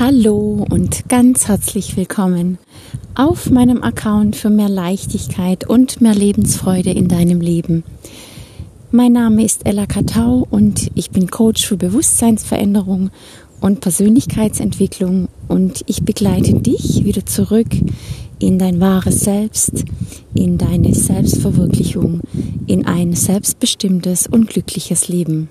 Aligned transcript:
Hallo 0.00 0.64
und 0.70 1.08
ganz 1.08 1.48
herzlich 1.48 1.96
willkommen 1.96 2.58
auf 3.16 3.50
meinem 3.50 3.82
Account 3.82 4.36
für 4.36 4.48
mehr 4.48 4.68
Leichtigkeit 4.68 5.68
und 5.68 6.00
mehr 6.00 6.14
Lebensfreude 6.14 6.92
in 6.92 7.08
deinem 7.08 7.40
Leben. 7.40 7.82
Mein 8.92 9.14
Name 9.14 9.44
ist 9.44 9.66
Ella 9.66 9.86
Katau 9.86 10.46
und 10.48 10.92
ich 10.94 11.10
bin 11.10 11.28
Coach 11.32 11.66
für 11.66 11.76
Bewusstseinsveränderung 11.76 13.10
und 13.60 13.80
Persönlichkeitsentwicklung 13.80 15.26
und 15.48 15.82
ich 15.86 16.04
begleite 16.04 16.54
dich 16.54 17.04
wieder 17.04 17.26
zurück 17.26 17.74
in 18.38 18.60
dein 18.60 18.78
wahres 18.78 19.22
Selbst, 19.22 19.84
in 20.32 20.58
deine 20.58 20.94
Selbstverwirklichung, 20.94 22.20
in 22.68 22.86
ein 22.86 23.14
selbstbestimmtes 23.14 24.28
und 24.28 24.48
glückliches 24.48 25.08
Leben. 25.08 25.48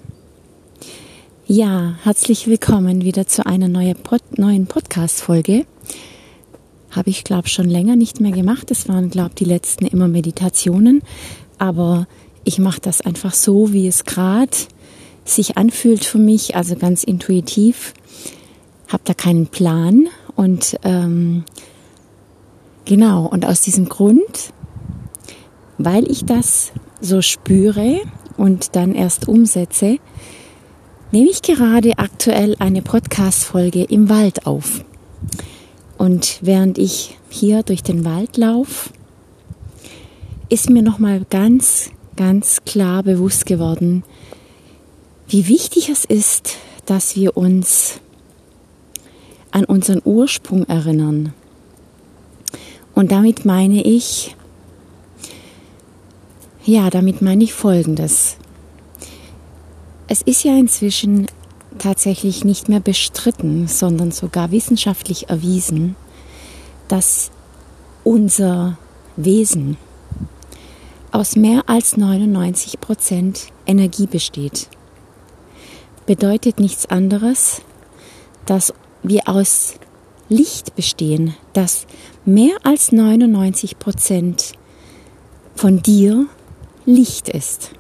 Ja, 1.49 1.95
herzlich 2.03 2.47
willkommen 2.47 3.05
wieder 3.05 3.25
zu 3.25 3.45
einer 3.45 3.69
neue 3.69 3.95
Pod 3.95 4.37
neuen 4.37 4.67
Podcast-Folge. 4.67 5.65
Habe 6.91 7.09
ich, 7.09 7.23
glaube 7.23 7.47
schon 7.47 7.69
länger 7.69 7.95
nicht 7.95 8.19
mehr 8.19 8.33
gemacht. 8.33 8.69
Das 8.69 8.89
waren, 8.89 9.09
glaube 9.09 9.31
die 9.33 9.45
letzten 9.45 9.85
immer 9.85 10.09
Meditationen. 10.09 11.03
Aber 11.57 12.05
ich 12.43 12.59
mache 12.59 12.81
das 12.81 12.99
einfach 12.99 13.33
so, 13.33 13.71
wie 13.71 13.87
es 13.87 14.03
gerade 14.03 14.51
sich 15.23 15.57
anfühlt 15.57 16.03
für 16.03 16.17
mich, 16.17 16.57
also 16.57 16.75
ganz 16.75 17.05
intuitiv. 17.05 17.93
Habe 18.89 19.03
da 19.05 19.13
keinen 19.13 19.47
Plan 19.47 20.09
und 20.35 20.77
ähm, 20.83 21.45
genau. 22.83 23.25
Und 23.25 23.45
aus 23.45 23.61
diesem 23.61 23.87
Grund, 23.87 24.51
weil 25.77 26.11
ich 26.11 26.25
das 26.25 26.73
so 26.99 27.21
spüre 27.21 28.01
und 28.35 28.75
dann 28.75 28.93
erst 28.93 29.29
umsetze, 29.29 29.99
nehme 31.17 31.31
ich 31.31 31.41
gerade 31.41 31.97
aktuell 31.97 32.55
eine 32.59 32.83
Podcast-Folge 32.83 33.85
im 33.85 34.07
Wald 34.07 34.45
auf. 34.45 34.85
Und 35.97 36.37
während 36.43 36.77
ich 36.77 37.17
hier 37.31 37.63
durch 37.63 37.81
den 37.81 38.05
Wald 38.05 38.37
laufe, 38.37 38.91
ist 40.49 40.69
mir 40.69 40.83
nochmal 40.83 41.25
ganz, 41.27 41.89
ganz 42.15 42.63
klar 42.65 43.01
bewusst 43.01 43.47
geworden, 43.47 44.03
wie 45.27 45.47
wichtig 45.47 45.89
es 45.89 46.05
ist, 46.05 46.57
dass 46.85 47.15
wir 47.15 47.35
uns 47.35 47.99
an 49.49 49.65
unseren 49.65 50.03
Ursprung 50.05 50.65
erinnern. 50.65 51.33
Und 52.93 53.11
damit 53.11 53.43
meine 53.43 53.81
ich, 53.81 54.35
ja, 56.63 56.91
damit 56.91 57.23
meine 57.23 57.43
ich 57.43 57.55
Folgendes. 57.55 58.37
Es 60.09 60.21
ist 60.21 60.43
ja 60.43 60.57
inzwischen 60.57 61.27
tatsächlich 61.77 62.45
nicht 62.45 62.69
mehr 62.69 62.79
bestritten, 62.79 63.67
sondern 63.67 64.11
sogar 64.11 64.51
wissenschaftlich 64.51 65.29
erwiesen, 65.29 65.95
dass 66.87 67.29
unser 68.05 68.77
Wesen 69.17 69.77
aus 71.11 71.35
mehr 71.35 71.63
als 71.67 71.97
99 71.97 72.79
Prozent 72.79 73.47
Energie 73.65 74.07
besteht. 74.07 74.69
Bedeutet 76.05 76.59
nichts 76.59 76.85
anderes, 76.85 77.61
dass 78.45 78.73
wir 79.03 79.27
aus 79.27 79.73
Licht 80.29 80.75
bestehen, 80.75 81.35
dass 81.51 81.85
mehr 82.23 82.55
als 82.63 82.93
99 82.93 83.77
Prozent 83.77 84.53
von 85.55 85.81
dir 85.81 86.27
Licht 86.85 87.27
ist. 87.27 87.71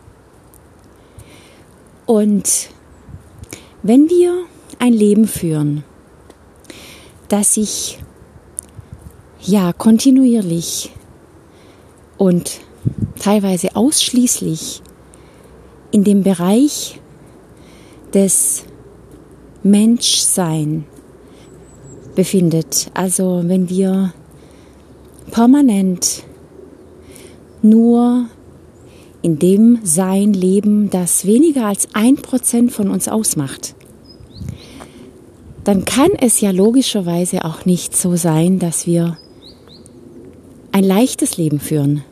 Und 2.07 2.69
wenn 3.83 4.09
wir 4.09 4.45
ein 4.79 4.93
Leben 4.93 5.27
führen, 5.27 5.83
das 7.27 7.55
sich 7.55 7.99
ja 9.41 9.73
kontinuierlich 9.73 10.91
und 12.17 12.61
teilweise 13.19 13.75
ausschließlich 13.75 14.81
in 15.91 16.05
dem 16.05 16.23
Bereich 16.23 16.99
des 18.13 18.63
Menschsein 19.63 20.85
befindet. 22.15 22.89
Also 22.93 23.43
wenn 23.45 23.69
wir 23.69 24.13
permanent 25.31 26.23
nur 27.61 28.27
in 29.21 29.39
dem 29.39 29.79
Sein 29.83 30.33
leben, 30.33 30.89
das 30.89 31.25
weniger 31.25 31.65
als 31.65 31.89
ein 31.93 32.15
Prozent 32.15 32.71
von 32.71 32.89
uns 32.89 33.07
ausmacht, 33.07 33.75
dann 35.63 35.83
kann 35.83 36.11
es 36.19 36.39
ja 36.39 36.51
logischerweise 36.51 37.43
auch 37.43 37.65
nicht 37.65 37.95
so 37.95 38.15
sein, 38.15 38.57
dass 38.59 38.87
wir 38.87 39.17
ein 40.71 40.83
leichtes 40.83 41.37
Leben 41.37 41.59
führen. 41.59 42.03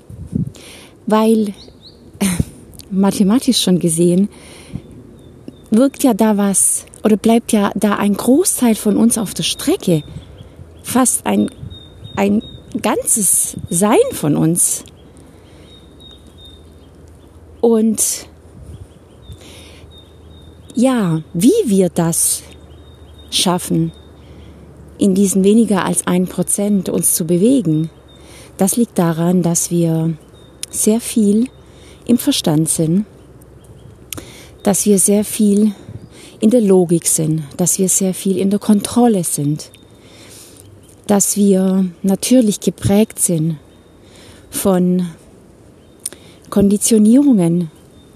Weil 1.05 1.53
mathematisch 2.91 3.61
schon 3.61 3.79
gesehen, 3.79 4.27
wirkt 5.69 6.03
ja 6.03 6.13
da 6.13 6.37
was 6.37 6.85
oder 7.03 7.17
bleibt 7.17 7.51
ja 7.51 7.71
da 7.75 7.95
ein 7.95 8.15
Großteil 8.15 8.75
von 8.75 8.97
uns 8.97 9.17
auf 9.17 9.33
der 9.33 9.43
Strecke. 9.43 10.03
Fast 10.83 11.25
ein, 11.25 11.49
ein 12.15 12.41
ganzes 12.81 13.57
Sein 13.69 13.97
von 14.11 14.35
uns. 14.35 14.83
Und 17.65 18.27
ja, 20.75 21.23
wie 21.33 21.51
wir 21.65 21.89
das 21.89 22.43
schaffen, 23.31 23.91
in 24.99 25.15
diesen 25.15 25.43
weniger 25.43 25.83
als 25.83 26.05
ein 26.05 26.27
Prozent 26.27 26.89
uns 26.89 27.15
zu 27.15 27.25
bewegen, 27.25 27.89
das 28.57 28.77
liegt 28.77 28.99
daran, 28.99 29.41
dass 29.41 29.71
wir 29.71 30.13
sehr 30.69 31.01
viel 31.01 31.49
im 32.05 32.19
Verstand 32.19 32.69
sind, 32.69 33.05
dass 34.61 34.85
wir 34.85 34.99
sehr 34.99 35.25
viel 35.25 35.71
in 36.41 36.51
der 36.51 36.61
Logik 36.61 37.07
sind, 37.07 37.45
dass 37.57 37.79
wir 37.79 37.89
sehr 37.89 38.13
viel 38.13 38.37
in 38.37 38.51
der 38.51 38.59
Kontrolle 38.59 39.23
sind, 39.23 39.71
dass 41.07 41.35
wir 41.35 41.83
natürlich 42.03 42.59
geprägt 42.59 43.17
sind 43.17 43.57
von 44.51 45.07
Konditionierungen, 46.55 47.69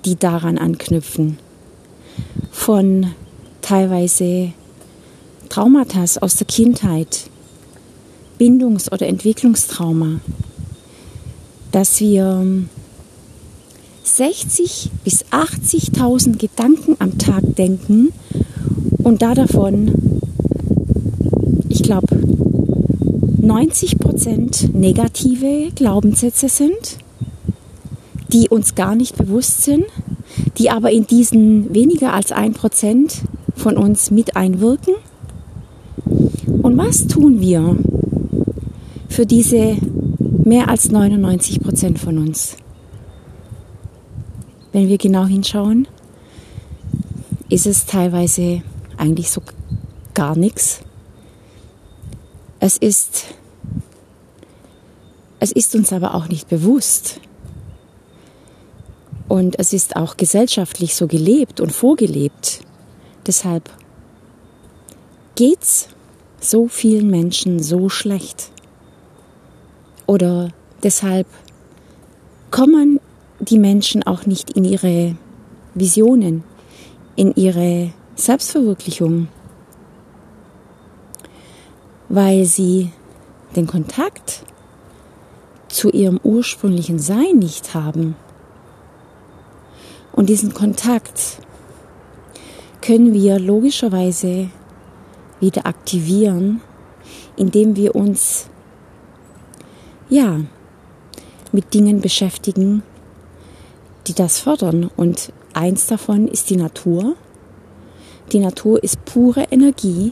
die 0.06 0.16
daran 0.16 0.58
anknüpfen, 0.58 1.38
von 2.52 3.08
teilweise 3.62 4.54
Traumata 5.50 6.06
aus 6.22 6.38
der 6.38 6.48
Kindheit, 6.48 7.30
Bindungs- 8.38 8.90
oder 8.94 9.08
Entwicklungstrauma, 9.08 10.22
dass 11.74 12.00
wir 12.00 12.46
60 14.04 14.90
bis 15.04 15.26
80.000 15.26 16.38
Gedanken 16.38 16.96
am 17.00 17.18
Tag 17.18 17.44
denken 17.58 18.14
und 19.04 19.22
da 19.22 19.34
davon, 19.34 19.94
ich 21.68 21.84
glaube, 21.84 22.16
90 23.42 24.00
Prozent 24.00 24.74
negative 24.74 25.72
Glaubenssätze 25.76 26.48
sind 26.48 27.00
die 28.32 28.50
uns 28.50 28.76
gar 28.76 28.96
nicht 28.96 29.18
bewusst 29.18 29.64
sind, 29.64 29.86
die 30.58 30.70
aber 30.70 30.92
in 30.92 31.08
diesen 31.08 31.74
weniger 31.74 32.14
als 32.14 32.32
ein 32.32 32.54
Prozent 32.54 33.24
von 33.56 33.78
uns 33.78 34.12
mit 34.12 34.36
einwirken. 34.36 34.96
Und 36.62 36.78
was 36.78 37.08
tun 37.08 37.42
wir 37.42 37.78
für 39.10 39.26
diese 39.26 39.78
mehr 40.44 40.70
als 40.70 40.92
99 40.92 41.62
Prozent 41.62 42.00
von 42.00 42.18
uns? 42.18 42.56
Wenn 44.72 44.88
wir 44.88 44.98
genau 44.98 45.26
hinschauen, 45.26 45.88
ist 47.50 47.66
es 47.66 47.86
teilweise 47.86 48.62
eigentlich 48.98 49.32
so 49.32 49.42
gar 50.14 50.38
nichts. 50.38 50.82
Es 52.60 52.78
ist, 52.78 53.26
es 55.40 55.52
ist 55.52 55.74
uns 55.76 55.92
aber 55.92 56.14
auch 56.14 56.28
nicht 56.28 56.50
bewusst. 56.50 57.20
Und 59.30 59.60
es 59.60 59.74
ist 59.74 59.96
auch 59.96 60.18
gesellschaftlich 60.18 60.96
so 60.96 61.08
gelebt 61.08 61.62
und 61.62 61.72
vorgelebt. 61.72 62.62
Deshalb 63.28 63.70
geht's 65.36 65.88
so 66.42 66.68
vielen 66.68 67.10
Menschen 67.10 67.62
so 67.62 67.90
schlecht. 67.90 68.50
Oder 70.08 70.50
deshalb 70.82 71.28
kommen 72.50 73.00
die 73.40 73.60
Menschen 73.60 74.02
auch 74.02 74.26
nicht 74.26 74.50
in 74.50 74.64
ihre 74.64 75.16
Visionen, 75.76 76.44
in 77.16 77.36
ihre 77.36 77.92
Selbstverwirklichung, 78.16 79.28
weil 82.10 82.46
sie 82.46 82.90
den 83.56 83.68
Kontakt 83.68 84.44
zu 85.68 85.92
ihrem 85.92 86.20
ursprünglichen 86.24 86.98
Sein 86.98 87.38
nicht 87.38 87.76
haben. 87.76 88.16
Und 90.12 90.30
diesen 90.30 90.54
Kontakt 90.54 91.40
können 92.82 93.14
wir 93.14 93.40
logischerweise 93.40 94.50
wieder 95.40 95.66
aktivieren, 95.66 96.62
indem 97.36 97.76
wir 97.76 97.96
uns 97.96 98.50
ja 100.10 100.42
mit 101.52 101.74
Dingen 101.74 102.02
beschäftigen, 102.02 102.84
die 104.08 104.14
das 104.14 104.40
fördern. 104.40 104.90
Und 104.96 105.32
eins 105.54 105.88
davon 105.88 106.28
ist 106.28 106.50
die 106.50 106.58
Natur. 106.58 107.16
Die 108.32 108.40
Natur 108.40 108.84
ist 108.84 109.06
pure 109.06 109.48
Energie. 109.52 110.12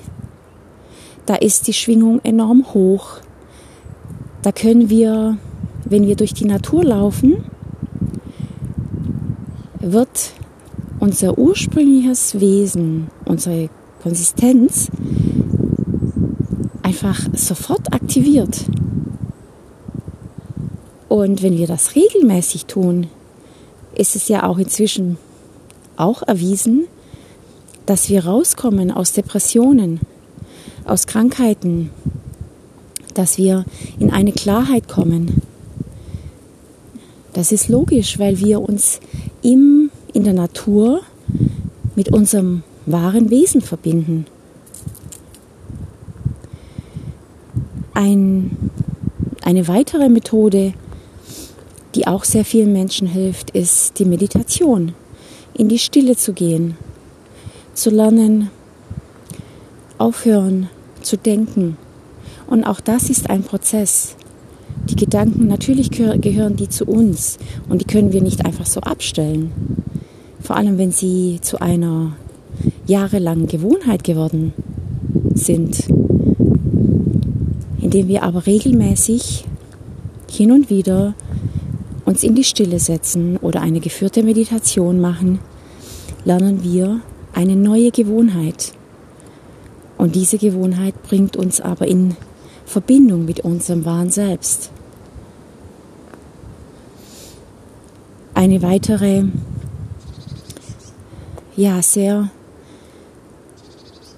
Da 1.25 1.35
ist 1.35 1.67
die 1.67 1.73
Schwingung 1.73 2.21
enorm 2.23 2.73
hoch. 2.73 3.17
Da 4.41 4.51
können 4.51 4.89
wir, 4.89 5.37
wenn 5.83 6.07
wir 6.07 6.15
durch 6.15 6.33
die 6.33 6.45
Natur 6.45 6.83
laufen, 6.83 7.43
wird 9.93 10.31
unser 10.99 11.37
ursprüngliches 11.37 12.39
Wesen, 12.39 13.07
unsere 13.25 13.69
Konsistenz 14.01 14.89
einfach 16.81 17.27
sofort 17.33 17.93
aktiviert. 17.93 18.65
Und 21.09 21.41
wenn 21.41 21.57
wir 21.57 21.67
das 21.67 21.95
regelmäßig 21.95 22.65
tun, 22.65 23.07
ist 23.95 24.15
es 24.15 24.27
ja 24.27 24.43
auch 24.43 24.57
inzwischen 24.57 25.17
auch 25.95 26.21
erwiesen, 26.23 26.85
dass 27.85 28.09
wir 28.09 28.25
rauskommen 28.25 28.91
aus 28.91 29.13
Depressionen, 29.13 29.99
aus 30.85 31.07
Krankheiten, 31.07 31.89
dass 33.13 33.37
wir 33.37 33.65
in 33.99 34.11
eine 34.11 34.31
Klarheit 34.31 34.87
kommen. 34.87 35.41
Das 37.33 37.51
ist 37.51 37.69
logisch, 37.69 38.19
weil 38.19 38.39
wir 38.39 38.61
uns 38.61 38.99
im, 39.47 39.91
in 40.13 40.25
der 40.25 40.33
Natur 40.33 41.01
mit 41.95 42.09
unserem 42.09 42.63
wahren 42.85 43.29
Wesen 43.29 43.61
verbinden. 43.61 44.25
Ein, 47.93 48.71
eine 49.43 49.69
weitere 49.69 50.09
Methode, 50.09 50.73
die 51.95 52.07
auch 52.07 52.25
sehr 52.25 52.43
vielen 52.43 52.73
Menschen 52.73 53.07
hilft, 53.07 53.51
ist 53.51 53.99
die 53.99 54.05
Meditation. 54.05 54.93
In 55.53 55.69
die 55.69 55.79
Stille 55.79 56.17
zu 56.17 56.33
gehen, 56.33 56.75
zu 57.73 57.89
lernen, 57.89 58.51
aufhören 59.97 60.69
zu 61.01 61.17
denken. 61.17 61.77
Und 62.47 62.65
auch 62.65 62.81
das 62.81 63.09
ist 63.09 63.29
ein 63.29 63.43
Prozess. 63.43 64.17
Die 64.89 64.95
Gedanken, 64.95 65.47
natürlich 65.47 65.91
gehören 65.91 66.55
die 66.55 66.69
zu 66.69 66.85
uns 66.85 67.37
und 67.67 67.81
die 67.81 67.85
können 67.85 68.13
wir 68.13 68.21
nicht 68.21 68.45
einfach 68.45 68.65
so 68.65 68.79
abstellen. 68.79 69.51
Vor 70.39 70.55
allem, 70.55 70.77
wenn 70.77 70.91
sie 70.91 71.39
zu 71.41 71.59
einer 71.61 72.13
jahrelangen 72.85 73.47
Gewohnheit 73.47 74.03
geworden 74.03 74.53
sind. 75.33 75.87
Indem 77.81 78.07
wir 78.07 78.23
aber 78.23 78.45
regelmäßig 78.45 79.45
hin 80.29 80.51
und 80.51 80.69
wieder 80.69 81.13
uns 82.05 82.23
in 82.23 82.35
die 82.35 82.43
Stille 82.43 82.79
setzen 82.79 83.37
oder 83.37 83.61
eine 83.61 83.79
geführte 83.79 84.23
Meditation 84.23 84.99
machen, 84.99 85.39
lernen 86.25 86.63
wir 86.63 87.01
eine 87.33 87.55
neue 87.55 87.91
Gewohnheit. 87.91 88.73
Und 89.97 90.15
diese 90.15 90.37
Gewohnheit 90.37 91.01
bringt 91.03 91.35
uns 91.35 91.59
aber 91.59 91.87
in 91.87 92.15
Verbindung 92.67 93.23
mit 93.23 93.39
unserem 93.39 93.85
wahren 93.85 94.09
Selbst. 94.09 94.71
Eine 98.33 98.61
weitere, 98.61 99.23
ja, 101.55 101.81
sehr, 101.81 102.29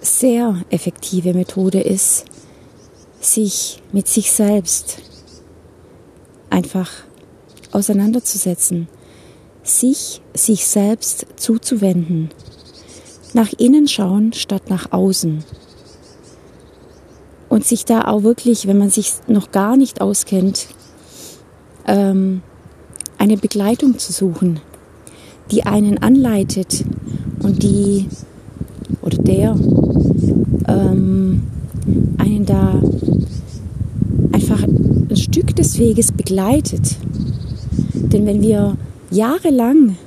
sehr 0.01 0.57
effektive 0.72 1.36
Methode 1.36 1.80
ist, 1.80 2.25
sich 3.22 3.84
mit 3.94 4.07
sich 4.07 4.31
selbst 4.31 4.98
einfach 6.50 6.90
auseinanderzusetzen, 7.72 8.90
sich 9.62 10.22
sich 10.34 10.66
selbst 10.66 11.28
zuzuwenden, 11.36 12.31
nach 13.34 13.54
innen 13.60 13.88
schauen 13.88 14.34
statt 14.34 14.72
nach 14.72 14.92
außen 14.92 15.44
und 17.50 17.66
sich 17.66 17.84
da 17.86 18.07
auch 18.07 18.24
wirklich, 18.24 18.68
wenn 18.68 18.78
man 18.78 18.90
sich 18.90 19.13
noch 19.28 19.51
gar 19.51 19.75
nicht 19.75 20.01
auskennt, 20.01 20.68
ähm, 21.88 22.42
eine 23.18 23.38
Begleitung 23.38 23.98
zu 23.98 24.13
suchen, 24.13 24.62
die 25.51 25.66
einen 25.66 25.98
anleitet 25.98 26.86
und 27.42 27.63
die 27.63 28.06
oder 29.01 29.18
der 29.18 29.56
ähm, 30.68 31.44
einen 32.18 32.46
da 32.46 32.81
einfach 34.31 34.63
ein 34.63 35.18
Stück 35.18 35.56
des 35.56 35.80
Weges 35.80 36.12
begleitet. 36.12 36.98
Denn 37.94 38.25
wenn 38.25 38.42
wir 38.42 38.78
jahrelang 39.12 39.98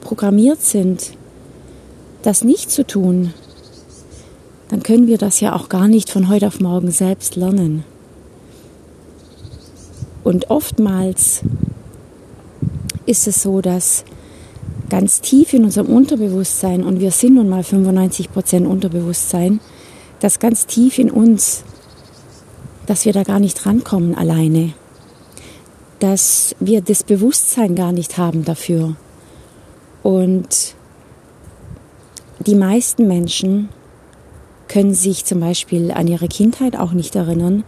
programmiert 0.00 0.62
sind, 0.62 1.12
das 2.22 2.44
nicht 2.44 2.70
zu 2.70 2.86
tun, 2.86 3.32
dann 4.72 4.82
können 4.82 5.06
wir 5.06 5.18
das 5.18 5.40
ja 5.40 5.54
auch 5.54 5.68
gar 5.68 5.86
nicht 5.86 6.08
von 6.08 6.30
heute 6.30 6.46
auf 6.46 6.58
morgen 6.58 6.90
selbst 6.90 7.36
lernen. 7.36 7.84
Und 10.24 10.48
oftmals 10.48 11.42
ist 13.04 13.28
es 13.28 13.42
so, 13.42 13.60
dass 13.60 14.06
ganz 14.88 15.20
tief 15.20 15.52
in 15.52 15.64
unserem 15.64 15.88
Unterbewusstsein, 15.88 16.84
und 16.84 17.00
wir 17.00 17.10
sind 17.10 17.34
nun 17.34 17.50
mal 17.50 17.62
95 17.62 18.32
Prozent 18.32 18.66
Unterbewusstsein, 18.66 19.60
dass 20.20 20.38
ganz 20.38 20.66
tief 20.66 20.98
in 20.98 21.10
uns, 21.10 21.64
dass 22.86 23.04
wir 23.04 23.12
da 23.12 23.24
gar 23.24 23.40
nicht 23.40 23.66
rankommen 23.66 24.16
alleine 24.16 24.72
dass 26.02 26.56
wir 26.58 26.80
das 26.80 27.04
Bewusstsein 27.04 27.76
gar 27.76 27.92
nicht 27.92 28.18
haben 28.18 28.44
dafür. 28.44 28.96
Und 30.02 30.74
die 32.40 32.56
meisten 32.56 33.06
Menschen 33.06 33.68
können 34.68 34.94
sich 34.94 35.24
zum 35.24 35.40
Beispiel 35.40 35.90
an 35.90 36.08
ihre 36.08 36.28
Kindheit 36.28 36.76
auch 36.76 36.92
nicht 36.92 37.14
erinnern. 37.16 37.64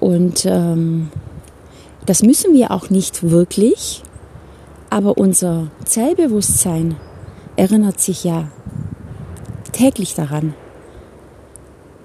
Und 0.00 0.44
ähm, 0.46 1.08
das 2.06 2.22
müssen 2.22 2.54
wir 2.54 2.70
auch 2.70 2.90
nicht 2.90 3.30
wirklich, 3.30 4.02
aber 4.90 5.18
unser 5.18 5.70
Zellbewusstsein 5.84 6.96
erinnert 7.56 8.00
sich 8.00 8.24
ja 8.24 8.48
täglich 9.72 10.14
daran. 10.14 10.54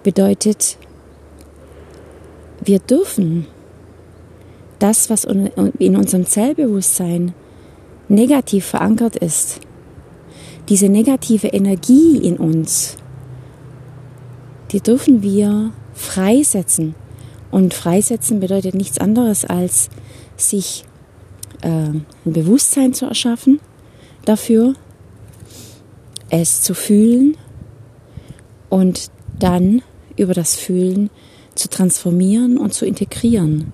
Bedeutet, 0.03 0.77
wir 2.61 2.79
dürfen 2.79 3.47
das, 4.79 5.09
was 5.09 5.23
in 5.23 5.95
unserem 5.95 6.25
Zellbewusstsein 6.25 7.33
negativ 8.09 8.65
verankert 8.65 9.15
ist, 9.15 9.61
diese 10.69 10.89
negative 10.89 11.47
Energie 11.47 12.17
in 12.17 12.37
uns, 12.37 12.97
die 14.71 14.81
dürfen 14.81 15.21
wir 15.21 15.71
freisetzen. 15.93 16.95
Und 17.51 17.73
freisetzen 17.73 18.39
bedeutet 18.39 18.73
nichts 18.73 18.97
anderes 18.97 19.45
als 19.45 19.89
sich 20.37 20.85
äh, 21.61 21.67
ein 21.67 22.05
Bewusstsein 22.25 22.93
zu 22.93 23.05
erschaffen 23.05 23.59
dafür, 24.25 24.73
es 26.29 26.61
zu 26.61 26.73
fühlen 26.73 27.37
und 28.69 29.11
dann 29.37 29.83
über 30.17 30.33
das 30.33 30.55
Fühlen 30.55 31.11
zu 31.53 31.69
transformieren 31.69 32.57
und 32.57 32.73
zu 32.73 32.85
integrieren. 32.85 33.71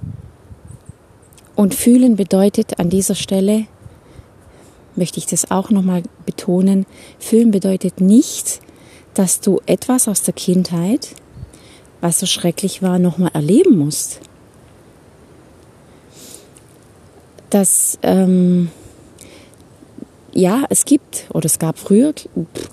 Und 1.56 1.74
fühlen 1.74 2.16
bedeutet 2.16 2.80
an 2.80 2.90
dieser 2.90 3.16
Stelle, 3.16 3.68
möchte 5.00 5.18
ich 5.18 5.26
das 5.26 5.50
auch 5.50 5.72
nochmal 5.72 6.04
betonen, 6.28 6.86
fühlen 7.18 7.50
bedeutet 7.50 8.00
nicht, 8.00 8.60
dass 9.16 9.42
du 9.42 9.60
etwas 9.66 10.08
aus 10.08 10.22
der 10.22 10.36
Kindheit, 10.36 11.16
was 12.02 12.20
so 12.20 12.28
schrecklich 12.28 12.84
war, 12.84 13.00
nochmal 13.00 13.32
erleben 13.34 13.78
musst. 13.78 14.20
Das, 17.50 17.98
ähm, 18.04 18.70
ja, 20.32 20.66
es 20.70 20.86
gibt 20.86 21.26
oder 21.34 21.48
es 21.48 21.58
gab 21.58 21.80
früher 21.80 22.14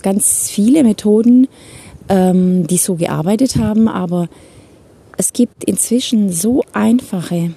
ganz 0.03 0.49
viele 0.51 0.83
Methoden, 0.83 1.47
ähm, 2.09 2.67
die 2.67 2.77
so 2.77 2.95
gearbeitet 2.95 3.55
haben, 3.55 3.87
aber 3.87 4.29
es 5.17 5.33
gibt 5.33 5.63
inzwischen 5.63 6.31
so 6.31 6.63
einfache 6.73 7.51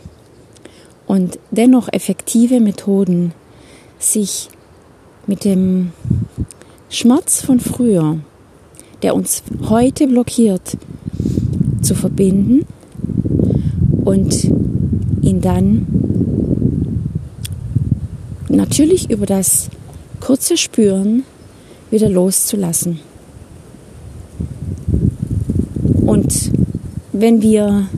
und 1.06 1.38
dennoch 1.50 1.88
effektive 1.92 2.60
Methoden, 2.60 3.34
sich 3.98 4.48
mit 5.30 5.44
dem 5.44 5.92
Schmerz 6.88 7.40
von 7.40 7.60
früher, 7.60 8.18
der 9.02 9.14
uns 9.14 9.44
heute 9.68 10.08
blockiert, 10.08 10.76
zu 11.82 11.94
verbinden 11.94 12.66
und 14.04 14.42
ihn 15.22 15.40
dann 15.40 15.87
natürlich 18.49 19.08
über 19.08 19.25
das 19.25 19.70
kurze 20.18 20.56
Spüren 20.56 21.22
wieder 21.92 22.08
loszulassen. 22.08 22.99
Und 26.06 26.50
wenn 27.12 27.40
wir 27.40 27.88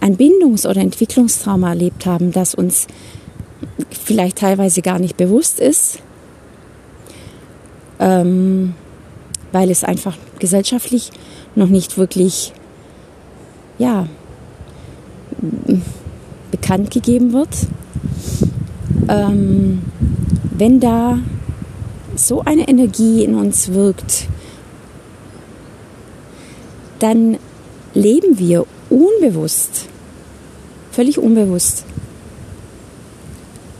ein 0.00 0.16
Bindungs- 0.16 0.64
oder 0.66 0.80
Entwicklungstrauma 0.80 1.68
erlebt 1.68 2.06
haben, 2.06 2.32
das 2.32 2.54
uns 2.54 2.86
vielleicht 3.90 4.38
teilweise 4.38 4.80
gar 4.80 4.98
nicht 4.98 5.18
bewusst 5.18 5.60
ist, 5.60 5.98
ähm, 7.98 8.74
weil 9.52 9.70
es 9.70 9.84
einfach 9.84 10.16
gesellschaftlich 10.38 11.10
noch 11.54 11.68
nicht 11.68 11.98
wirklich 11.98 12.52
ja, 13.78 14.06
bekannt 16.50 16.90
gegeben 16.90 17.32
wird. 17.32 17.48
Ähm, 19.08 19.82
wenn 20.50 20.80
da 20.80 21.18
so 22.16 22.42
eine 22.44 22.68
Energie 22.68 23.22
in 23.24 23.34
uns 23.34 23.72
wirkt, 23.72 24.26
dann 26.98 27.38
leben 27.94 28.38
wir 28.38 28.66
unbewusst, 28.88 29.86
völlig 30.90 31.18
unbewusst, 31.18 31.84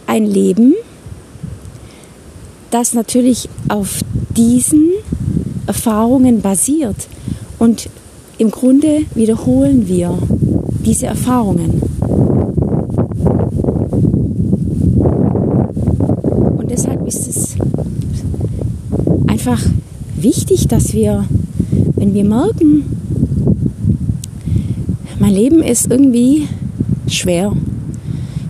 ein 0.07 0.25
Leben, 0.25 0.75
das 2.71 2.95
natürlich 2.95 3.49
auf 3.69 4.01
diesen 4.37 4.91
Erfahrungen 5.67 6.41
basiert. 6.41 7.09
Und 7.59 7.89
im 8.39 8.51
Grunde 8.51 9.03
wiederholen 9.15 9.89
wir 9.89 10.17
diese 10.85 11.07
Erfahrungen. 11.07 11.83
Und 16.59 16.71
deshalb 16.71 17.07
ist 17.07 17.29
es 17.29 17.57
einfach 19.27 19.61
wichtig, 20.17 20.69
dass 20.69 20.93
wir, 20.93 21.25
wenn 21.95 22.15
wir 22.15 22.25
merken, 22.25 22.85
mein 25.19 25.33
Leben 25.33 25.63
ist 25.63 25.91
irgendwie 25.91 26.49
schwer. 27.09 27.53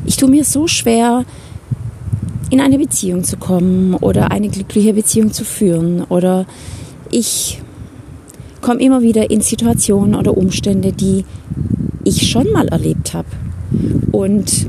Ich 0.05 0.17
tue 0.17 0.29
mir 0.29 0.45
so 0.45 0.67
schwer, 0.67 1.25
in 2.51 2.61
eine 2.61 2.79
Beziehung 2.79 3.25
zu 3.25 3.37
kommen 3.37 3.95
oder 3.95 4.31
eine 4.31 4.49
glückliche 4.49 4.95
Beziehung 4.95 5.33
zu 5.33 5.45
führen 5.45 6.05
oder 6.05 6.47
ich 7.11 7.61
komme 8.61 8.83
immer 8.83 9.03
wieder 9.03 9.31
in 9.31 9.41
Situationen 9.41 10.15
oder 10.15 10.37
Umstände, 10.37 10.93
die 10.93 11.25
ich 12.05 12.29
schon 12.31 12.51
mal 12.53 12.69
erlebt 12.69 13.15
habe 13.15 13.29
und 14.13 14.69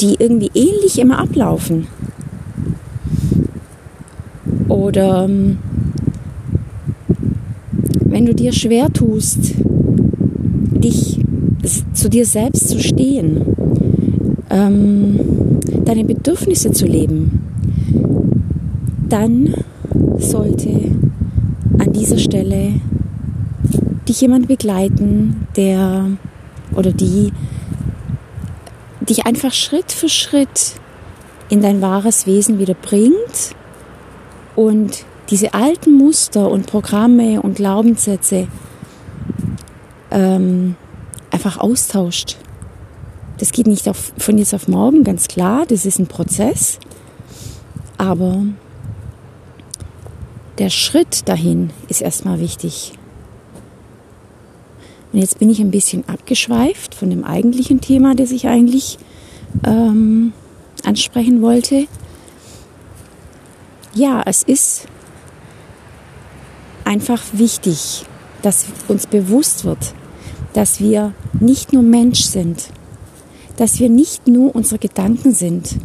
die 0.00 0.16
irgendwie 0.18 0.50
ähnlich 0.54 0.98
immer 0.98 1.18
ablaufen. 1.18 1.86
Oder 4.68 5.24
ähm, 5.24 5.58
wenn 8.00 8.26
du 8.26 8.34
dir 8.34 8.52
schwer 8.52 8.92
tust, 8.92 9.54
dich 10.72 11.20
zu 11.92 12.08
dir 12.08 12.26
selbst 12.26 12.68
zu 12.68 12.80
stehen, 12.80 13.42
ähm, 14.50 15.20
deine 15.84 16.04
Bedürfnisse 16.04 16.72
zu 16.72 16.86
leben, 16.86 17.40
dann 19.08 19.54
sollte 20.18 20.70
an 21.78 21.92
dieser 21.92 22.18
Stelle 22.18 22.80
dich 24.08 24.20
jemand 24.20 24.48
begleiten, 24.48 25.46
der 25.56 26.06
oder 26.74 26.92
die 26.92 27.32
dich 29.00 29.26
einfach 29.26 29.52
Schritt 29.52 29.92
für 29.92 30.08
Schritt 30.08 30.74
in 31.48 31.60
dein 31.60 31.82
wahres 31.82 32.26
Wesen 32.26 32.58
wieder 32.58 32.74
bringt 32.74 33.54
und 34.56 35.04
diese 35.30 35.54
alten 35.54 35.96
Muster 35.96 36.50
und 36.50 36.66
Programme 36.66 37.40
und 37.42 37.56
Glaubenssätze 37.56 38.46
ähm, 40.10 40.76
einfach 41.30 41.58
austauscht. 41.58 42.36
Das 43.38 43.52
geht 43.52 43.66
nicht 43.66 43.88
auf, 43.88 44.12
von 44.16 44.38
jetzt 44.38 44.54
auf 44.54 44.68
morgen, 44.68 45.04
ganz 45.04 45.28
klar, 45.28 45.66
das 45.66 45.86
ist 45.86 45.98
ein 45.98 46.06
Prozess, 46.06 46.78
aber 47.98 48.44
der 50.58 50.70
Schritt 50.70 51.28
dahin 51.28 51.70
ist 51.88 52.00
erstmal 52.00 52.38
wichtig. 52.38 52.92
Und 55.12 55.20
jetzt 55.20 55.38
bin 55.38 55.50
ich 55.50 55.60
ein 55.60 55.70
bisschen 55.70 56.08
abgeschweift 56.08 56.94
von 56.94 57.10
dem 57.10 57.24
eigentlichen 57.24 57.80
Thema, 57.80 58.14
das 58.14 58.30
ich 58.30 58.48
eigentlich 58.48 58.98
ähm, 59.64 60.32
ansprechen 60.84 61.42
wollte. 61.42 61.86
Ja, 63.94 64.22
es 64.26 64.42
ist 64.42 64.86
einfach 66.84 67.22
wichtig, 67.32 68.04
dass 68.42 68.66
uns 68.88 69.06
bewusst 69.06 69.64
wird, 69.64 69.94
dass 70.52 70.80
wir 70.80 71.14
nicht 71.32 71.72
nur 71.72 71.82
Mensch 71.82 72.24
sind, 72.24 72.70
dass 73.56 73.78
wir 73.78 73.88
nicht 73.88 74.26
nur 74.26 74.54
unsere 74.54 74.78
Gedanken 74.78 75.32
sind, 75.32 75.76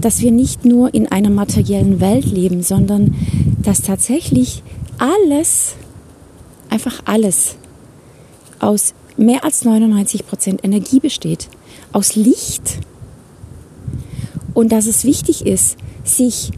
dass 0.00 0.20
wir 0.20 0.30
nicht 0.30 0.64
nur 0.64 0.92
in 0.92 1.10
einer 1.10 1.30
materiellen 1.30 2.00
Welt 2.00 2.26
leben, 2.26 2.62
sondern 2.62 3.14
dass 3.62 3.80
tatsächlich 3.80 4.62
alles, 4.98 5.76
einfach 6.68 7.00
alles, 7.06 7.56
aus 8.58 8.94
mehr 9.16 9.44
als 9.44 9.64
99 9.64 10.26
Prozent 10.26 10.64
Energie 10.64 11.00
besteht, 11.00 11.48
aus 11.92 12.16
Licht. 12.16 12.80
Und 14.52 14.72
dass 14.72 14.86
es 14.86 15.04
wichtig 15.04 15.46
ist, 15.46 15.76
sich 16.04 16.50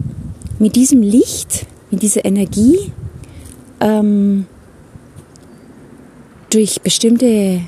mit 0.59 0.77
diesem 0.77 1.03
Licht, 1.03 1.67
mit 1.91 2.03
dieser 2.03 2.25
Energie 2.25 2.93
ähm, 3.81 4.47
durch 6.51 6.81
bestimmte 6.81 7.61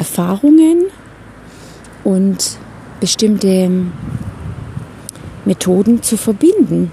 Erfahrungen 0.00 0.86
und 2.04 2.58
bestimmte 3.00 3.70
Methoden 5.44 6.02
zu 6.02 6.16
verbinden, 6.16 6.90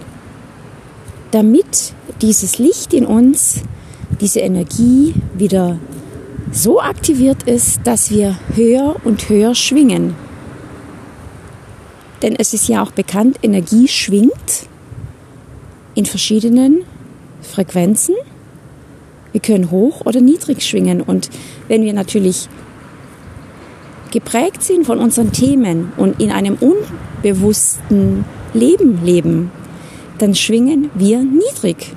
damit 1.32 1.94
dieses 2.22 2.60
Licht 2.60 2.94
in 2.94 3.06
uns, 3.06 3.62
diese 4.20 4.42
Energie 4.42 5.14
wieder 5.34 5.80
so 6.52 6.82
aktiviert 6.82 7.44
ist, 7.44 7.80
dass 7.86 8.12
wir 8.12 8.38
höher 8.56 8.98
und 9.06 9.30
höher 9.30 9.56
schwingen. 9.56 10.14
Denn 12.22 12.36
es 12.36 12.54
ist 12.54 12.68
ja 12.68 12.84
auch 12.84 12.92
bekannt, 12.92 13.40
Energie 13.42 13.88
schwingt 13.88 14.68
in 15.96 16.06
verschiedenen 16.06 16.84
Frequenzen. 17.42 18.16
Wir 19.32 19.40
können 19.40 19.72
hoch 19.72 20.02
oder 20.06 20.20
niedrig 20.20 20.62
schwingen. 20.62 21.02
Und 21.02 21.30
wenn 21.70 21.84
wir 21.84 21.94
natürlich 21.94 22.50
geprägt 24.12 24.64
sind 24.64 24.86
von 24.86 25.00
unseren 25.00 25.32
Themen 25.32 25.92
und 25.98 26.22
in 26.22 26.32
einem 26.32 26.58
unbewussten 26.60 28.26
Leben 28.54 29.04
leben, 29.04 29.52
dann 30.18 30.36
schwingen 30.36 30.90
wir 30.96 31.20
niedrig. 31.20 31.94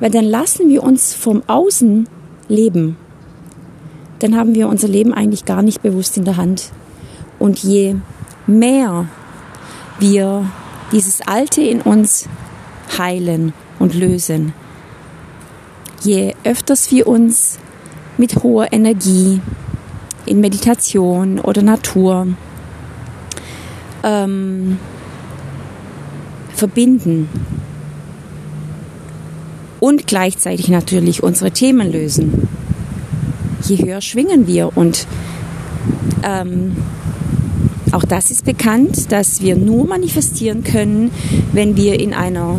Weil 0.00 0.10
dann 0.10 0.24
lassen 0.24 0.68
wir 0.68 0.82
uns 0.82 1.14
vom 1.14 1.42
Außen 1.46 2.08
leben. 2.48 2.96
Dann 4.18 4.36
haben 4.36 4.54
wir 4.54 4.68
unser 4.68 4.88
Leben 4.88 5.14
eigentlich 5.14 5.44
gar 5.44 5.62
nicht 5.62 5.82
bewusst 5.82 6.16
in 6.16 6.24
der 6.24 6.36
Hand. 6.36 6.70
Und 7.38 7.58
je 7.62 7.96
mehr 8.46 9.08
wir 9.98 10.50
dieses 10.92 11.20
Alte 11.26 11.62
in 11.62 11.80
uns 11.80 12.28
heilen 12.96 13.52
und 13.78 13.94
lösen, 13.94 14.52
je 16.02 16.34
öfters 16.44 16.90
wir 16.90 17.06
uns 17.06 17.58
mit 18.18 18.42
hoher 18.42 18.72
Energie 18.72 19.40
in 20.26 20.40
Meditation 20.40 21.38
oder 21.38 21.62
Natur 21.62 22.28
ähm, 24.02 24.78
verbinden 26.54 27.28
und 29.80 30.06
gleichzeitig 30.06 30.68
natürlich 30.68 31.22
unsere 31.22 31.50
Themen 31.50 31.90
lösen, 31.90 32.48
je 33.62 33.78
höher 33.78 34.00
schwingen 34.00 34.46
wir 34.46 34.76
und 34.76 35.06
ähm, 36.22 36.76
auch 37.92 38.04
das 38.04 38.30
ist 38.30 38.44
bekannt, 38.44 39.12
dass 39.12 39.40
wir 39.40 39.56
nur 39.56 39.86
manifestieren 39.86 40.64
können, 40.64 41.10
wenn 41.52 41.76
wir 41.76 42.00
in 42.00 42.14
einer 42.14 42.58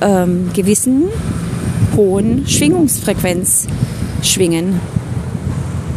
ähm, 0.00 0.50
gewissen 0.54 1.04
hohen 1.96 2.46
Schwingungsfrequenz 2.46 3.66
schwingen. 4.22 4.80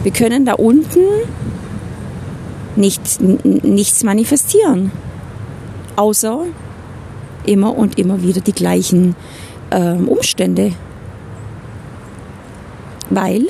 Wir 0.04 0.12
können 0.12 0.46
da 0.46 0.54
unten 0.54 1.00
nicht, 2.76 3.20
nichts 3.20 4.04
manifestieren, 4.04 4.92
außer 5.98 6.46
immer 7.46 7.78
und 7.78 8.00
immer 8.00 8.22
wieder 8.22 8.42
die 8.42 8.54
gleichen 8.54 9.16
ähm, 9.72 10.08
Umstände. 10.08 10.74
Weil, 13.10 13.48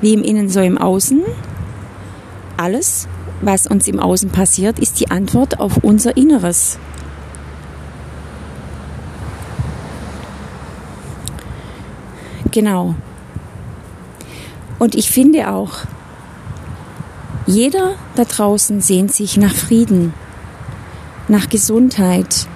wie 0.00 0.14
im 0.14 0.22
Innen 0.22 0.48
so 0.48 0.60
im 0.60 0.78
Außen, 0.78 1.22
alles, 2.56 3.08
was 3.42 3.66
uns 3.66 3.88
im 3.88 4.00
Außen 4.00 4.30
passiert, 4.30 4.78
ist 4.78 5.00
die 5.00 5.10
Antwort 5.10 5.60
auf 5.60 5.78
unser 5.82 6.16
Inneres. 6.16 6.78
Genau. 12.50 12.94
Und 14.78 14.94
ich 14.94 15.10
finde 15.10 15.50
auch, 15.50 15.80
jeder 17.46 17.94
da 18.14 18.24
draußen 18.24 18.80
sehnt 18.80 19.12
sich 19.12 19.36
nach 19.36 19.54
Frieden, 19.54 20.12
nach 21.28 21.48
Gesundheit, 21.48 22.46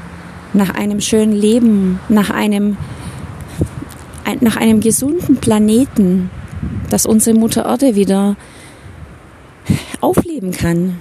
nach 0.52 0.70
einem 0.74 1.00
schönen 1.00 1.32
Leben, 1.32 1.98
nach 2.08 2.30
einem, 2.30 2.76
nach 4.40 4.56
einem 4.56 4.80
gesunden 4.80 5.36
Planeten, 5.36 6.30
dass 6.90 7.06
unsere 7.06 7.36
Mutter 7.38 7.64
Erde 7.64 7.94
wieder 7.94 8.36
aufleben 10.00 10.52
kann. 10.52 10.98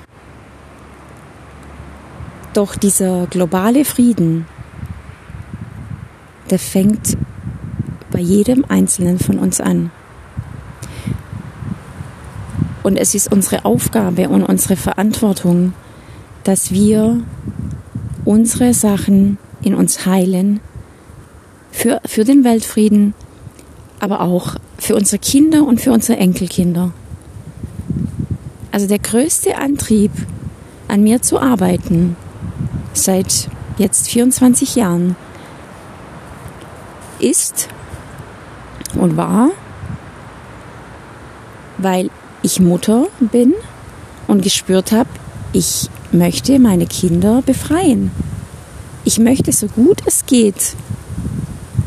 Doch 2.53 2.75
dieser 2.75 3.27
globale 3.27 3.85
Frieden, 3.85 4.45
der 6.49 6.59
fängt 6.59 7.17
bei 8.11 8.19
jedem 8.19 8.65
Einzelnen 8.67 9.19
von 9.19 9.39
uns 9.39 9.61
an. 9.61 9.91
Und 12.83 12.97
es 12.97 13.13
ist 13.13 13.31
unsere 13.31 13.65
Aufgabe 13.65 14.29
und 14.29 14.43
unsere 14.43 14.75
Verantwortung, 14.75 15.73
dass 16.43 16.71
wir 16.71 17.21
unsere 18.25 18.73
Sachen 18.73 19.37
in 19.61 19.75
uns 19.75 20.05
heilen, 20.05 20.59
für, 21.71 22.01
für 22.05 22.23
den 22.23 22.43
Weltfrieden, 22.43 23.13
aber 23.99 24.21
auch 24.21 24.55
für 24.77 24.95
unsere 24.95 25.19
Kinder 25.19 25.63
und 25.63 25.79
für 25.79 25.91
unsere 25.91 26.17
Enkelkinder. 26.19 26.91
Also 28.71 28.87
der 28.87 28.99
größte 28.99 29.57
Antrieb, 29.57 30.11
an 30.87 31.03
mir 31.03 31.21
zu 31.21 31.39
arbeiten, 31.39 32.17
seit 32.93 33.47
jetzt 33.77 34.09
24 34.09 34.75
Jahren, 34.75 35.15
ist 37.19 37.69
und 38.95 39.15
war, 39.15 39.51
weil 41.77 42.09
ich 42.43 42.59
Mutter 42.59 43.07
bin 43.19 43.53
und 44.27 44.41
gespürt 44.41 44.91
habe, 44.91 45.09
ich 45.53 45.89
möchte 46.11 46.59
meine 46.59 46.85
Kinder 46.85 47.41
befreien. 47.45 48.11
Ich 49.03 49.19
möchte 49.19 49.51
so 49.51 49.67
gut 49.67 50.01
es 50.05 50.25
geht 50.25 50.75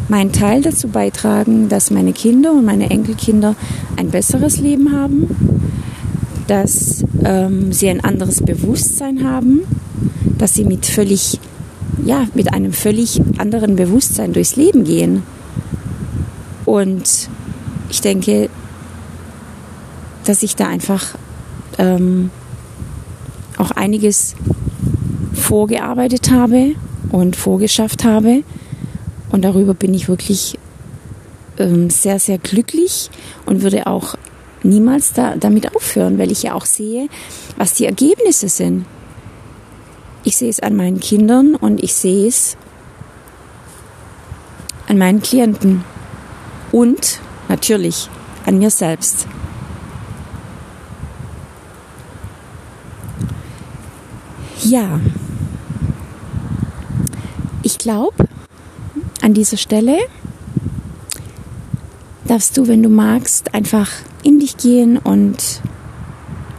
meinen 0.08 0.32
Teil 0.32 0.62
dazu 0.62 0.88
beitragen, 0.88 1.68
dass 1.68 1.90
meine 1.90 2.12
Kinder 2.12 2.52
und 2.52 2.64
meine 2.64 2.90
Enkelkinder 2.90 3.56
ein 3.96 4.10
besseres 4.10 4.58
Leben 4.58 4.92
haben, 4.92 5.64
dass 6.46 7.04
ähm, 7.24 7.72
sie 7.72 7.88
ein 7.88 8.04
anderes 8.04 8.42
Bewusstsein 8.42 9.24
haben, 9.24 9.60
dass 10.38 10.54
sie 10.54 10.64
mit 10.64 10.86
völlig, 10.86 11.38
ja, 12.04 12.26
mit 12.34 12.52
einem 12.52 12.72
völlig 12.72 13.20
anderen 13.38 13.76
Bewusstsein 13.76 14.32
durchs 14.32 14.56
Leben 14.56 14.84
gehen. 14.84 15.22
Und 16.64 17.28
ich 17.90 18.00
denke, 18.00 18.50
dass 20.24 20.42
ich 20.42 20.56
da 20.56 20.68
einfach 20.68 21.14
ähm, 21.78 22.30
auch 23.56 23.70
einiges 23.70 24.34
vorgearbeitet 25.32 26.30
habe 26.30 26.74
und 27.10 27.36
vorgeschafft 27.36 28.04
habe. 28.04 28.42
Und 29.30 29.42
darüber 29.42 29.74
bin 29.74 29.94
ich 29.94 30.08
wirklich 30.08 30.58
ähm, 31.58 31.90
sehr, 31.90 32.18
sehr 32.18 32.38
glücklich 32.38 33.10
und 33.46 33.62
würde 33.62 33.86
auch 33.86 34.16
niemals 34.62 35.12
da, 35.12 35.36
damit 35.36 35.74
aufhören, 35.74 36.18
weil 36.18 36.32
ich 36.32 36.42
ja 36.42 36.54
auch 36.54 36.64
sehe, 36.64 37.08
was 37.56 37.74
die 37.74 37.84
Ergebnisse 37.84 38.48
sind. 38.48 38.86
Ich 40.24 40.36
sehe 40.36 40.48
es 40.48 40.60
an 40.60 40.74
meinen 40.74 41.00
Kindern 41.00 41.54
und 41.54 41.82
ich 41.82 41.94
sehe 41.94 42.26
es 42.26 42.56
an 44.88 44.98
meinen 44.98 45.20
Klienten 45.20 45.84
und 46.72 47.20
natürlich 47.48 48.08
an 48.46 48.58
mir 48.58 48.70
selbst. 48.70 49.26
Ja, 54.64 54.98
ich 57.62 57.76
glaube, 57.76 58.14
an 59.20 59.34
dieser 59.34 59.58
Stelle 59.58 59.98
darfst 62.26 62.56
du, 62.56 62.66
wenn 62.66 62.82
du 62.82 62.88
magst, 62.88 63.52
einfach 63.54 63.90
in 64.22 64.38
dich 64.40 64.56
gehen 64.56 64.96
und 64.96 65.60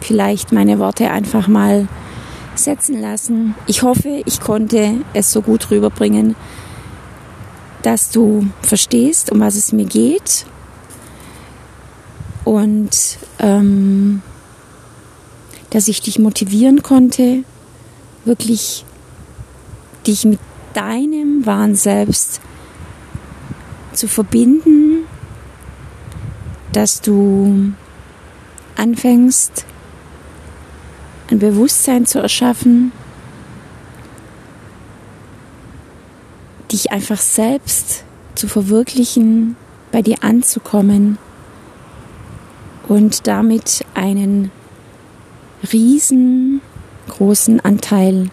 vielleicht 0.02 0.52
meine 0.52 0.78
Worte 0.78 1.10
einfach 1.10 1.48
mal 1.48 1.88
setzen 2.54 3.02
lassen. 3.02 3.56
Ich 3.66 3.82
hoffe, 3.82 4.22
ich 4.28 4.40
konnte 4.40 5.00
es 5.16 5.32
so 5.32 5.42
gut 5.42 5.72
rüberbringen, 5.72 6.36
dass 7.82 8.12
du 8.12 8.46
verstehst, 8.62 9.32
um 9.32 9.40
was 9.40 9.56
es 9.56 9.72
mir 9.72 9.86
geht. 9.86 10.46
Und 12.44 13.18
ähm, 13.40 14.22
dass 15.72 15.88
ich 15.88 16.02
dich 16.02 16.20
motivieren 16.20 16.84
konnte, 16.84 17.44
wirklich 18.26 18.86
dich 20.06 20.26
mit 20.26 20.40
deinem 20.74 21.46
wahren 21.46 21.76
Selbst 21.76 22.42
zu 23.94 24.08
verbinden, 24.08 25.06
dass 26.74 27.02
du 27.02 27.74
anfängst, 28.76 29.66
ein 31.32 31.40
Bewusstsein 31.40 32.06
zu 32.06 32.20
erschaffen, 32.20 32.92
dich 36.72 36.92
einfach 36.92 37.20
selbst 37.20 38.04
zu 38.36 38.48
verwirklichen, 38.48 39.56
bei 39.92 40.02
dir 40.02 40.18
anzukommen 40.24 41.18
und 42.88 43.28
damit 43.28 43.86
einen 43.94 44.52
riesengroßen 47.06 47.60
Anteil 47.62 48.30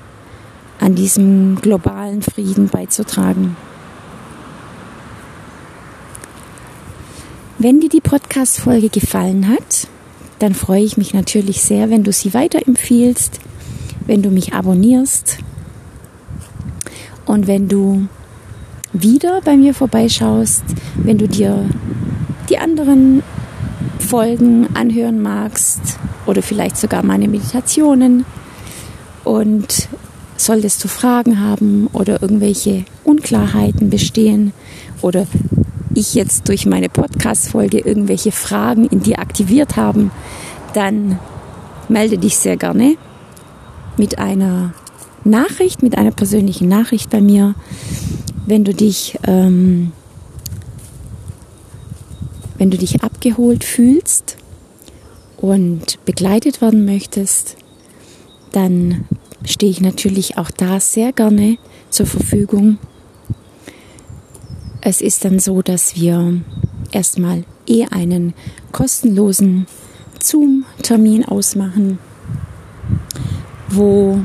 an 0.81 0.95
diesem 0.95 1.57
globalen 1.61 2.23
Frieden 2.23 2.69
beizutragen. 2.69 3.57
Wenn 7.59 7.81
dir 7.81 7.89
die 7.89 8.01
Podcast-Folge 8.01 8.89
gefallen 8.89 9.49
hat, 9.49 9.87
dann 10.41 10.55
freue 10.55 10.83
ich 10.83 10.97
mich 10.97 11.15
natürlich 11.15 11.63
sehr, 11.63 11.91
wenn 11.91 12.03
du 12.03 12.13
sie 12.13 12.35
weiterempfiehlst, 12.35 13.39
wenn 14.07 14.23
du 14.23 14.31
mich 14.31 14.53
abonnierst 14.53 15.39
und 17.27 17.47
wenn 17.47 17.69
du 17.69 18.09
wieder 18.93 19.41
bei 19.43 19.57
mir 19.57 19.75
vorbeischaust, 19.75 20.65
wenn 20.97 21.19
du 21.19 21.29
dir 21.29 21.65
die 22.49 22.59
anderen 22.59 23.23
Folgen 24.01 24.67
anhören 24.75 25.23
magst 25.23 25.81
oder 26.27 26.43
vielleicht 26.43 26.77
sogar 26.77 27.05
meine 27.05 27.29
Meditationen. 27.29 28.25
Und 29.25 29.89
solltest 30.37 30.83
du 30.83 30.89
Fragen 30.89 31.41
haben 31.41 31.89
oder 31.93 32.23
irgendwelche 32.23 32.85
Unklarheiten 33.05 33.91
bestehen 33.91 34.53
oder 35.01 35.27
ich 35.95 36.15
jetzt 36.15 36.49
durch 36.49 36.67
meine 36.67 36.89
Podcast-Folge 36.89 37.79
irgendwelche 37.81 38.33
Fragen 38.33 38.87
in 38.87 39.03
dir 39.03 39.19
aktiviert 39.19 39.77
haben, 39.77 40.11
dann 40.75 41.19
melde 41.89 42.19
dich 42.19 42.39
sehr 42.39 42.57
gerne 42.57 42.97
mit 43.97 44.19
einer 44.19 44.73
Nachricht, 45.25 45.83
mit 45.83 45.97
einer 45.97 46.11
persönlichen 46.11 46.69
Nachricht 46.69 47.11
bei 47.11 47.21
mir, 47.21 47.55
wenn 48.47 48.65
du 48.65 48.75
dich, 48.75 49.19
ähm, 49.25 49.93
wenn 52.59 52.71
du 52.71 52.79
dich 52.79 53.03
abgeholt 53.03 53.65
fühlst 53.65 54.37
und 55.37 56.05
begleitet 56.05 56.61
werden 56.61 56.85
möchtest, 56.85 57.57
dann 58.53 59.07
stehe 59.45 59.71
ich 59.71 59.81
natürlich 59.81 60.39
auch 60.39 60.51
da 60.51 60.81
sehr 60.81 61.13
gerne 61.13 61.59
zur 61.91 62.07
Verfügung. 62.07 62.79
Es 64.81 65.01
ist 65.01 65.25
dann 65.25 65.39
so, 65.39 65.63
dass 65.63 65.97
wir 65.97 66.41
erstmal 66.91 67.45
eh 67.67 67.87
einen 67.87 68.35
kostenlosen 68.73 69.67
Zoom-Termin 70.21 71.25
ausmachen, 71.25 71.99
wo 73.69 74.21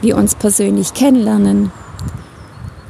wir 0.00 0.16
uns 0.16 0.34
persönlich 0.34 0.94
kennenlernen. 0.94 1.70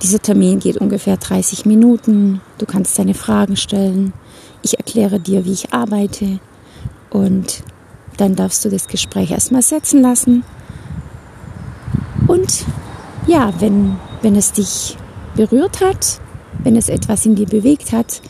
Dieser 0.03 0.21
Termin 0.21 0.61
geht 0.61 0.77
ungefähr 0.77 1.17
30 1.17 1.67
Minuten. 1.67 2.41
Du 2.59 2.67
kannst 2.67 2.99
deine 2.99 3.15
Fragen 3.15 3.57
stellen. 3.57 4.13
Ich 4.63 4.79
erkläre 4.79 5.19
dir, 5.19 5.45
wie 5.45 5.53
ich 5.53 5.73
arbeite. 5.73 6.39
Und 7.11 7.63
dann 8.19 8.37
darfst 8.37 8.65
du 8.65 8.69
das 8.69 8.87
Gespräch 8.89 9.31
erstmal 9.31 9.63
setzen 9.63 10.03
lassen 10.03 10.45
und 12.29 12.67
ja, 13.27 13.53
wenn, 13.59 13.97
wenn 14.23 14.37
es 14.37 14.53
dich 14.53 14.97
berührt 15.35 15.81
hat, 15.81 16.21
wenn 16.63 16.77
es 16.77 16.89
etwas 16.89 17.25
in 17.27 17.35
dir 17.35 17.47
bewegt 17.47 17.93
hat, 17.93 18.21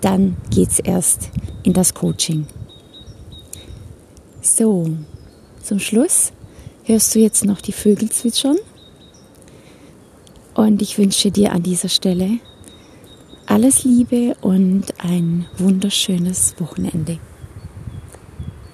dann 0.00 0.36
geht 0.50 0.70
es 0.70 0.78
erst 0.78 1.30
in 1.62 1.72
das 1.72 1.94
Coaching. 1.94 2.46
So, 4.40 4.90
zum 5.62 5.78
Schluss 5.78 6.32
hörst 6.84 7.14
du 7.14 7.18
jetzt 7.18 7.44
noch 7.44 7.60
die 7.60 7.72
Vögel 7.72 8.10
zwitschern. 8.10 8.56
Und 10.54 10.82
ich 10.82 10.98
wünsche 10.98 11.30
dir 11.30 11.52
an 11.52 11.62
dieser 11.62 11.88
Stelle 11.88 12.38
Alles 13.46 13.84
Liebe 13.84 14.36
und 14.40 14.86
ein 14.98 15.46
wunderschönes 15.56 16.54
Wochenende. 16.58 17.18